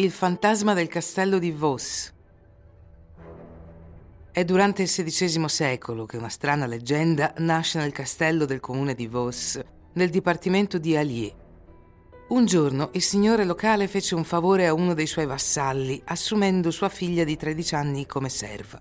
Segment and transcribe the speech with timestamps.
[0.00, 2.12] Il fantasma del castello di Vos.
[4.30, 9.08] È durante il XVI secolo che una strana leggenda nasce nel castello del comune di
[9.08, 9.60] Vos,
[9.94, 11.34] nel dipartimento di Allier.
[12.28, 16.88] Un giorno il signore locale fece un favore a uno dei suoi vassalli, assumendo sua
[16.88, 18.80] figlia di 13 anni come serva.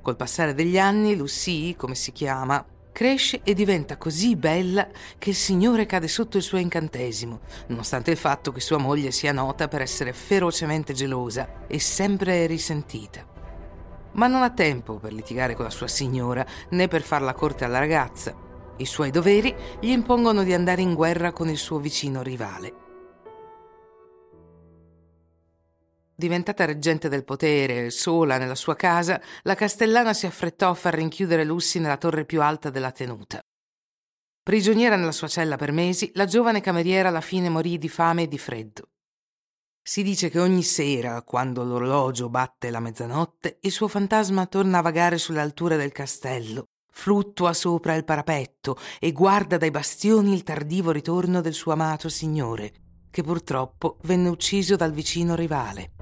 [0.00, 5.34] Col passare degli anni, Lucie, come si chiama, Cresce e diventa così bella che il
[5.34, 9.80] Signore cade sotto il suo incantesimo, nonostante il fatto che sua moglie sia nota per
[9.80, 13.26] essere ferocemente gelosa e sempre risentita.
[14.12, 17.64] Ma non ha tempo per litigare con la sua signora né per far la corte
[17.64, 18.36] alla ragazza.
[18.76, 22.81] I suoi doveri gli impongono di andare in guerra con il suo vicino rivale.
[26.22, 31.42] Diventata reggente del potere, sola nella sua casa, la castellana si affrettò a far rinchiudere
[31.42, 33.40] Lucy nella torre più alta della tenuta.
[34.40, 38.28] Prigioniera nella sua cella per mesi, la giovane cameriera alla fine morì di fame e
[38.28, 38.90] di freddo.
[39.82, 44.82] Si dice che ogni sera, quando l'orologio batte la mezzanotte, il suo fantasma torna a
[44.82, 50.92] vagare sulle alture del castello, fluttua sopra il parapetto e guarda dai bastioni il tardivo
[50.92, 52.72] ritorno del suo amato signore,
[53.10, 55.94] che purtroppo venne ucciso dal vicino rivale.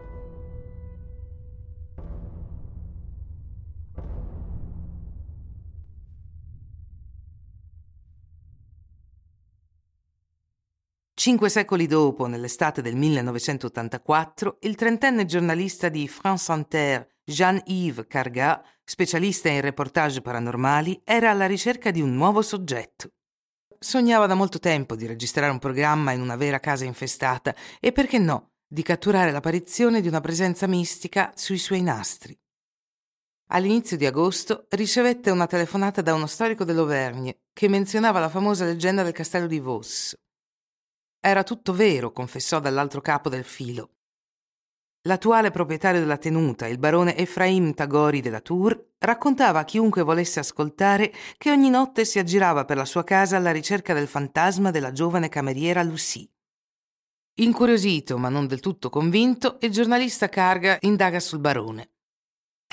[11.21, 19.51] Cinque secoli dopo, nell'estate del 1984, il trentenne giornalista di France Inter, Jean-Yves Cargat, specialista
[19.51, 23.11] in reportage paranormali, era alla ricerca di un nuovo soggetto.
[23.79, 28.17] Sognava da molto tempo di registrare un programma in una vera casa infestata e, perché
[28.17, 32.35] no, di catturare l'apparizione di una presenza mistica sui suoi nastri.
[33.49, 39.03] All'inizio di agosto ricevette una telefonata da uno storico dell'Auvergne che menzionava la famosa leggenda
[39.03, 40.17] del castello di Vos.
[41.23, 43.91] Era tutto vero, confessò dall'altro capo del filo.
[45.03, 51.13] L'attuale proprietario della tenuta, il barone Efraim Tagori della Tour, raccontava a chiunque volesse ascoltare
[51.37, 55.29] che ogni notte si aggirava per la sua casa alla ricerca del fantasma della giovane
[55.29, 56.29] cameriera Lucie.
[57.35, 61.91] Incuriosito, ma non del tutto convinto, il giornalista Carga indaga sul barone.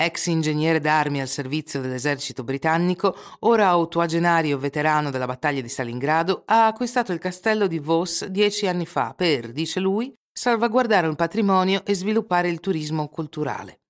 [0.00, 6.66] Ex ingegnere d'armi al servizio dell'esercito britannico, ora ottuagenario veterano della battaglia di Stalingrado, ha
[6.66, 11.96] acquistato il castello di Vos dieci anni fa per, dice lui, salvaguardare un patrimonio e
[11.96, 13.80] sviluppare il turismo culturale.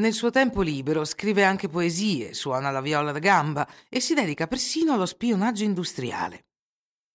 [0.00, 4.48] Nel suo tempo libero scrive anche poesie, suona la viola da gamba e si dedica
[4.48, 6.46] persino allo spionaggio industriale.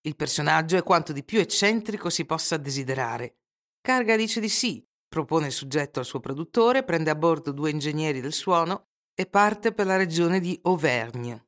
[0.03, 3.39] Il personaggio è quanto di più eccentrico si possa desiderare.
[3.81, 4.81] Carga dice di sì,
[5.15, 9.71] propone il soggetto al suo produttore, prende a bordo due ingegneri del suono e parte
[9.71, 11.45] per la regione di Auvergne.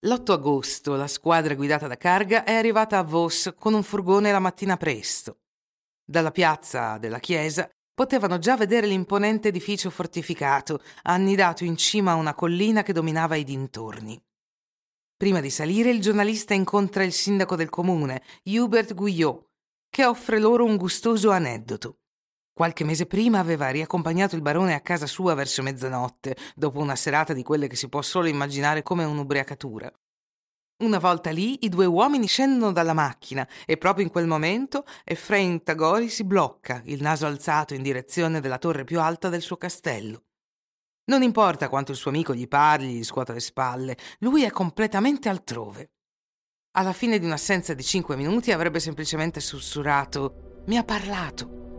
[0.00, 4.40] L'8 agosto la squadra guidata da Carga è arrivata a Vos con un furgone la
[4.40, 5.42] mattina presto.
[6.04, 12.34] Dalla piazza della chiesa potevano già vedere l'imponente edificio fortificato, annidato in cima a una
[12.34, 14.20] collina che dominava i dintorni.
[15.16, 19.46] Prima di salire il giornalista incontra il sindaco del comune, Hubert Guyot,
[19.88, 21.98] che offre loro un gustoso aneddoto.
[22.54, 27.32] Qualche mese prima aveva riaccompagnato il barone a casa sua verso mezzanotte, dopo una serata
[27.32, 29.90] di quelle che si può solo immaginare come un'ubriacatura.
[30.82, 35.62] Una volta lì, i due uomini scendono dalla macchina e proprio in quel momento Efrain
[35.62, 40.24] Tagori si blocca, il naso alzato in direzione della torre più alta del suo castello.
[41.04, 45.28] Non importa quanto il suo amico gli parli, gli scuota le spalle, lui è completamente
[45.28, 45.92] altrove.
[46.72, 51.71] Alla fine di un'assenza di cinque minuti avrebbe semplicemente sussurrato: Mi ha parlato.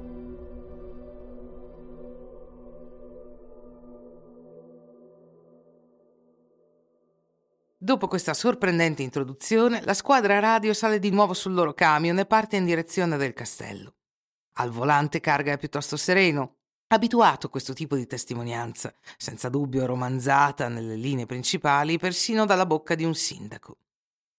[7.84, 12.56] Dopo questa sorprendente introduzione, la squadra radio sale di nuovo sul loro camion e parte
[12.56, 13.96] in direzione del castello.
[14.60, 20.70] Al volante Carga è piuttosto sereno, abituato a questo tipo di testimonianza, senza dubbio romanzata
[20.70, 23.80] nelle linee principali persino dalla bocca di un sindaco.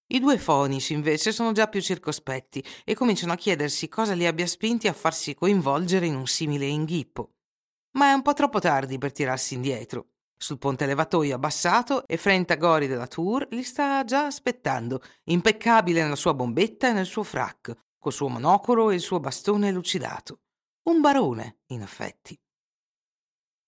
[0.06, 4.46] I due fonici invece sono già più circospetti e cominciano a chiedersi cosa li abbia
[4.46, 7.34] spinti a farsi coinvolgere in un simile inghippo.
[7.98, 10.13] Ma è un po' troppo tardi per tirarsi indietro.
[10.36, 16.34] Sul ponte levatoio abbassato, Efrain Tagori della Tour li sta già aspettando, impeccabile nella sua
[16.34, 20.40] bombetta e nel suo frac, col suo monocolo e il suo bastone lucidato.
[20.88, 22.38] Un barone, in effetti.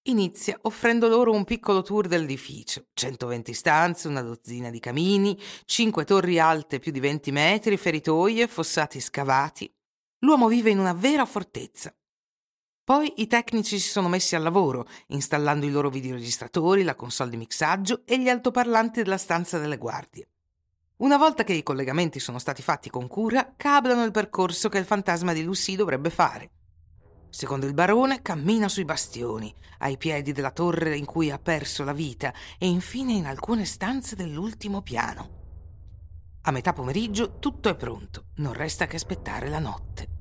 [0.09, 6.39] Inizia offrendo loro un piccolo tour dell'edificio, 120 stanze, una dozzina di camini, cinque torri
[6.39, 9.73] alte più di 20 metri, feritoie, fossati scavati.
[10.21, 11.93] L'uomo vive in una vera fortezza.
[12.87, 17.37] Poi i tecnici si sono messi al lavoro, installando i loro videoregistratori, la console di
[17.37, 20.29] mixaggio e gli altoparlanti della stanza delle guardie.
[20.99, 24.85] Una volta che i collegamenti sono stati fatti con cura, cablano il percorso che il
[24.85, 26.51] fantasma di Lucy dovrebbe fare.
[27.29, 31.93] Secondo il barone, cammina sui bastioni, ai piedi della torre in cui ha perso la
[31.93, 35.31] vita e infine in alcune stanze dell'ultimo piano.
[36.43, 40.16] A metà pomeriggio tutto è pronto, non resta che aspettare la notte.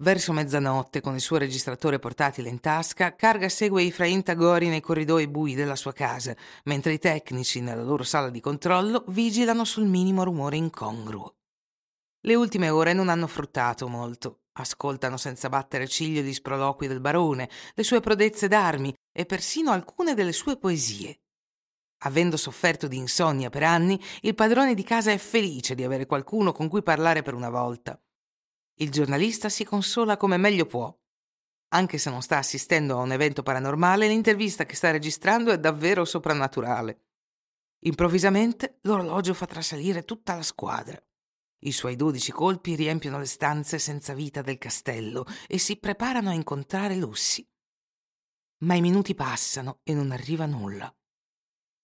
[0.00, 5.26] Verso mezzanotte, con il suo registratore portatile in tasca, Carga segue Efrain Tagori nei corridoi
[5.26, 10.22] bui della sua casa, mentre i tecnici, nella loro sala di controllo, vigilano sul minimo
[10.22, 11.34] rumore incongruo.
[12.20, 14.42] Le ultime ore non hanno fruttato molto.
[14.58, 20.14] Ascoltano senza battere ciglio gli sproloqui del barone, le sue prodezze d'armi e persino alcune
[20.14, 21.22] delle sue poesie.
[22.02, 26.52] Avendo sofferto di insonnia per anni, il padrone di casa è felice di avere qualcuno
[26.52, 28.00] con cui parlare per una volta.
[28.80, 30.96] Il giornalista si consola come meglio può.
[31.70, 36.04] Anche se non sta assistendo a un evento paranormale, l'intervista che sta registrando è davvero
[36.04, 37.06] soprannaturale.
[37.80, 40.96] Improvvisamente l'orologio fa trasalire tutta la squadra.
[41.64, 46.34] I suoi dodici colpi riempiono le stanze senza vita del castello e si preparano a
[46.34, 47.44] incontrare Lucy.
[48.58, 50.92] Ma i minuti passano e non arriva nulla.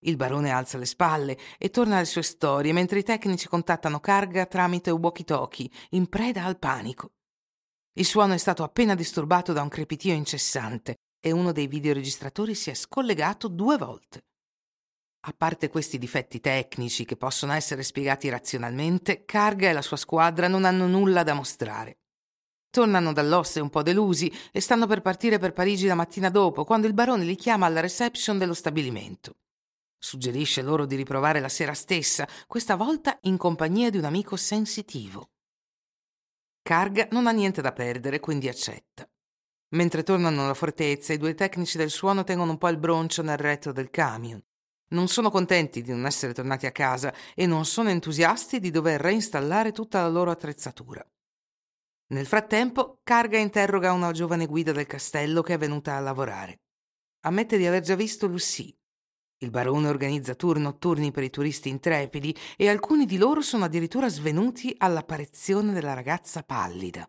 [0.06, 4.44] Il barone alza le spalle e torna alle sue storie mentre i tecnici contattano Carga
[4.44, 7.12] tramite walkie-talkie, in preda al panico.
[7.94, 12.68] Il suono è stato appena disturbato da un crepitio incessante e uno dei videoregistratori si
[12.68, 14.24] è scollegato due volte.
[15.26, 20.48] A parte questi difetti tecnici che possono essere spiegati razionalmente, Carga e la sua squadra
[20.48, 22.00] non hanno nulla da mostrare.
[22.68, 26.86] Tornano dall'osse un po' delusi e stanno per partire per Parigi la mattina dopo, quando
[26.86, 29.36] il barone li chiama alla reception dello stabilimento.
[30.04, 35.30] Suggerisce loro di riprovare la sera stessa, questa volta in compagnia di un amico sensitivo.
[36.60, 39.08] Carga non ha niente da perdere, quindi accetta.
[39.70, 43.38] Mentre tornano alla fortezza, i due tecnici del suono tengono un po' il broncio nel
[43.38, 44.44] retro del camion.
[44.88, 49.00] Non sono contenti di non essere tornati a casa e non sono entusiasti di dover
[49.00, 51.02] reinstallare tutta la loro attrezzatura.
[52.08, 56.60] Nel frattempo, Carga interroga una giovane guida del castello che è venuta a lavorare.
[57.20, 58.76] Ammette di aver già visto Lucie,
[59.38, 64.08] il barone organizza tour notturni per i turisti intrepidi e alcuni di loro sono addirittura
[64.08, 67.08] svenuti all'apparizione della ragazza pallida.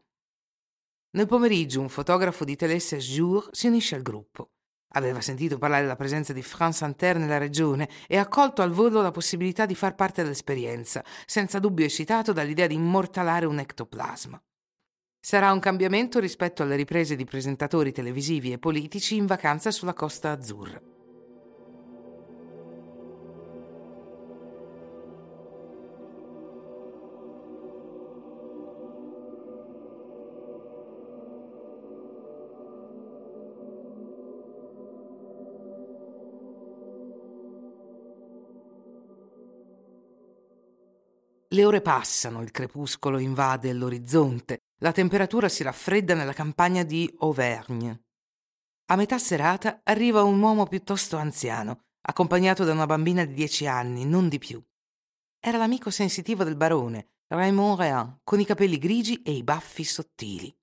[1.11, 4.49] Nel pomeriggio un fotografo di Télé Jour si unisce al gruppo.
[4.95, 9.01] Aveva sentito parlare della presenza di France Inter nella regione e ha colto al volo
[9.01, 14.41] la possibilità di far parte dell'esperienza, senza dubbio eccitato dall'idea di immortalare un ectoplasma.
[15.19, 20.31] Sarà un cambiamento rispetto alle riprese di presentatori televisivi e politici in vacanza sulla Costa
[20.31, 20.94] Azzurra.
[41.55, 48.07] Le ore passano, il crepuscolo invade l'orizzonte, la temperatura si raffredda nella campagna di Auvergne.
[48.87, 54.03] A metà serata arriva un uomo piuttosto anziano, accompagnato da una bambina di dieci anni,
[54.03, 54.61] non di più.
[55.39, 60.53] Era l'amico sensitivo del barone, Raymond Réan, con i capelli grigi e i baffi sottili.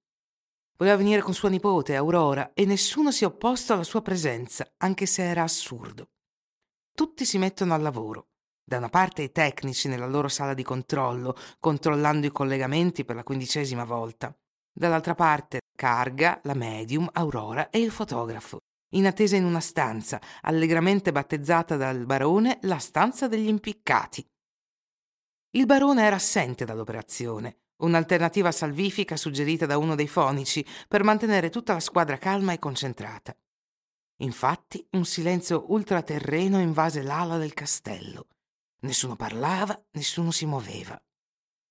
[0.77, 5.07] Voleva venire con sua nipote, Aurora, e nessuno si è opposto alla sua presenza, anche
[5.07, 6.11] se era assurdo.
[6.95, 8.32] Tutti si mettono al lavoro.
[8.65, 13.25] Da una parte i tecnici nella loro sala di controllo, controllando i collegamenti per la
[13.25, 14.35] quindicesima volta.
[14.73, 18.61] Dall'altra parte Carga, la medium, Aurora e il fotografo,
[18.95, 24.25] in attesa in una stanza, allegramente battezzata dal barone la stanza degli impiccati.
[25.55, 31.73] Il barone era assente dall'operazione, un'alternativa salvifica suggerita da uno dei fonici per mantenere tutta
[31.73, 33.37] la squadra calma e concentrata.
[34.23, 38.29] Infatti, un silenzio ultraterreno invase l'ala del castello.
[38.83, 41.01] Nessuno parlava, nessuno si muoveva.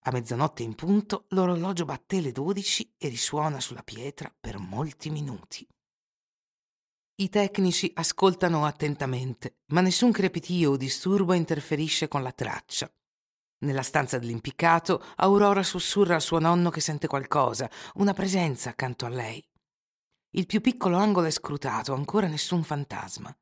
[0.03, 5.67] A mezzanotte in punto l'orologio batté le dodici e risuona sulla pietra per molti minuti.
[7.15, 12.91] I tecnici ascoltano attentamente, ma nessun crepitio o disturbo interferisce con la traccia.
[13.59, 19.09] Nella stanza dell'impiccato, Aurora sussurra al suo nonno che sente qualcosa, una presenza accanto a
[19.09, 19.45] lei.
[20.31, 23.35] Il più piccolo angolo è scrutato, ancora nessun fantasma.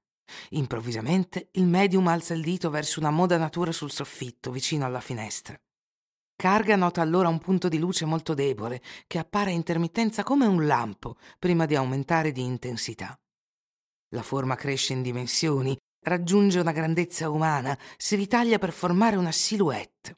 [0.49, 5.59] Improvvisamente il medium alza il dito verso una modanatura sul soffitto, vicino alla finestra.
[6.35, 10.65] Carga nota allora un punto di luce molto debole, che appare a intermittenza come un
[10.65, 13.19] lampo, prima di aumentare di intensità.
[14.11, 20.17] La forma cresce in dimensioni, raggiunge una grandezza umana, si ritaglia per formare una silhouette.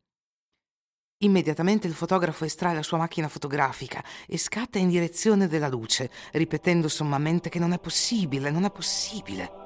[1.24, 6.88] Immediatamente il fotografo estrae la sua macchina fotografica e scatta in direzione della luce, ripetendo
[6.88, 9.61] sommamente che non è possibile, non è possibile.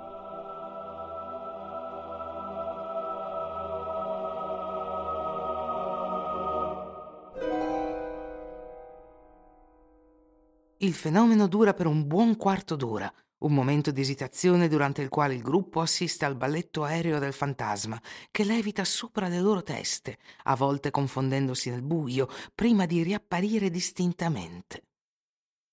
[10.86, 15.34] Il fenomeno dura per un buon quarto d'ora, un momento di esitazione durante il quale
[15.34, 18.00] il gruppo assiste al balletto aereo del fantasma,
[18.30, 24.84] che levita sopra le loro teste, a volte confondendosi nel buio, prima di riapparire distintamente.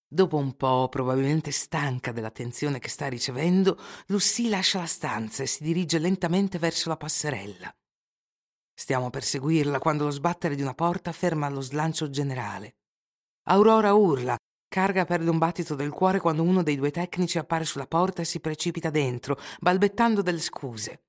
[0.09, 5.63] Dopo un po', probabilmente stanca dell'attenzione che sta ricevendo, Lucy lascia la stanza e si
[5.63, 7.71] dirige lentamente verso la passerella.
[8.73, 12.77] Stiamo per seguirla quando lo sbattere di una porta ferma lo slancio generale.
[13.49, 14.37] Aurora urla,
[14.73, 18.25] Carga perde un battito del cuore quando uno dei due tecnici appare sulla porta e
[18.25, 21.03] si precipita dentro, balbettando delle scuse.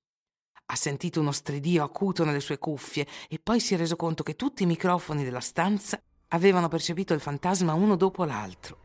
[0.65, 4.35] Ha sentito uno stridio acuto nelle sue cuffie e poi si è reso conto che
[4.35, 8.77] tutti i microfoni della stanza avevano percepito il fantasma uno dopo l'altro.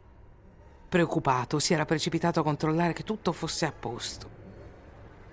[0.88, 4.30] Preoccupato, si era precipitato a controllare che tutto fosse a posto.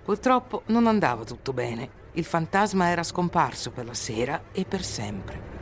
[0.02, 1.88] Purtroppo non andava tutto bene.
[2.14, 5.55] Il fantasma era scomparso per la sera e per sempre.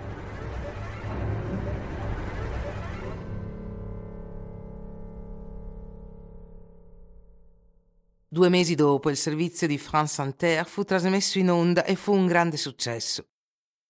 [8.34, 12.26] Due mesi dopo il servizio di France Inter fu trasmesso in onda e fu un
[12.26, 13.28] grande successo.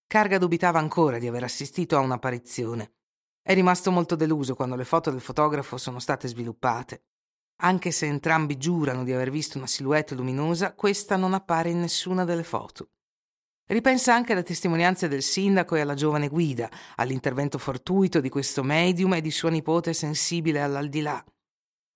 [0.06, 2.92] Carga dubitava ancora di aver assistito a un'apparizione.
[3.40, 7.06] È rimasto molto deluso quando le foto del fotografo sono state sviluppate.
[7.62, 12.26] Anche se entrambi giurano di aver visto una silhouette luminosa, questa non appare in nessuna
[12.26, 12.90] delle foto.
[13.66, 19.14] Ripensa anche alle testimonianze del sindaco e alla giovane guida, all'intervento fortuito di questo medium
[19.14, 21.24] e di sua nipote sensibile all'aldilà.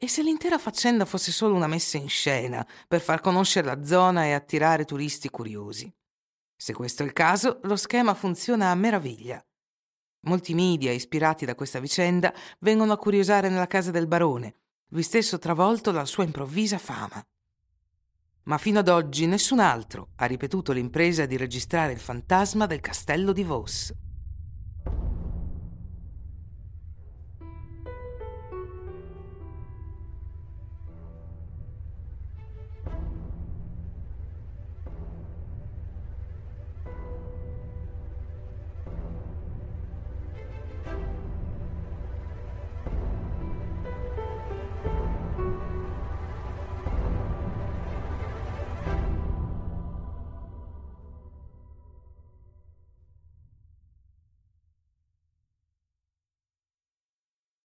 [0.01, 4.27] E se l'intera faccenda fosse solo una messa in scena per far conoscere la zona
[4.27, 5.93] e attirare turisti curiosi?
[6.55, 9.45] Se questo è il caso, lo schema funziona a meraviglia.
[10.21, 14.55] Molti media, ispirati da questa vicenda, vengono a curiosare nella casa del barone,
[14.91, 17.21] lui stesso travolto dalla sua improvvisa fama.
[18.45, 23.33] Ma fino ad oggi nessun altro ha ripetuto l'impresa di registrare il fantasma del castello
[23.33, 23.93] di Vos.